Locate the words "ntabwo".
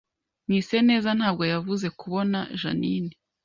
1.19-1.43